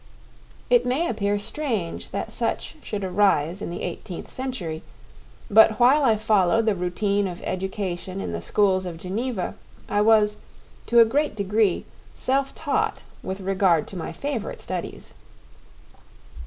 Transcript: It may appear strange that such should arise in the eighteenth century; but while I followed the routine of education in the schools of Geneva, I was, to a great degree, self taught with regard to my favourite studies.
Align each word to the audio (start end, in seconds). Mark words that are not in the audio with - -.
It 0.71 0.83
may 0.83 1.07
appear 1.07 1.37
strange 1.37 2.09
that 2.09 2.31
such 2.31 2.75
should 2.81 3.03
arise 3.03 3.61
in 3.61 3.69
the 3.69 3.83
eighteenth 3.83 4.31
century; 4.31 4.81
but 5.47 5.79
while 5.79 6.01
I 6.03 6.15
followed 6.15 6.65
the 6.65 6.73
routine 6.73 7.27
of 7.27 7.39
education 7.43 8.19
in 8.19 8.31
the 8.31 8.41
schools 8.41 8.87
of 8.87 8.97
Geneva, 8.97 9.53
I 9.87 10.01
was, 10.01 10.37
to 10.87 11.01
a 11.01 11.05
great 11.05 11.35
degree, 11.35 11.85
self 12.15 12.55
taught 12.55 13.03
with 13.21 13.41
regard 13.41 13.87
to 13.89 13.95
my 13.95 14.11
favourite 14.11 14.59
studies. 14.59 15.13